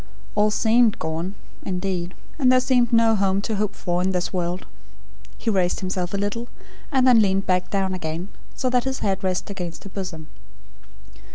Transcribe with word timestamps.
All 0.33 0.49
seemed 0.49 0.97
gone 0.97 1.35
indeed; 1.61 2.15
and 2.39 2.51
there 2.51 2.59
seemed 2.59 2.91
no 2.91 3.13
home 3.15 3.39
to 3.43 3.57
hope 3.57 3.75
for, 3.75 4.01
in 4.01 4.13
this 4.13 4.33
world." 4.33 4.65
He 5.37 5.51
raised 5.51 5.81
himself 5.81 6.11
a 6.15 6.17
little, 6.17 6.47
and 6.91 7.05
then 7.05 7.21
leaned 7.21 7.45
back 7.45 7.71
again; 7.71 8.29
so 8.55 8.67
that 8.71 8.85
his 8.85 9.01
head 9.01 9.23
rested 9.23 9.51
against 9.51 9.83
her 9.83 9.91
bosom. 9.91 10.25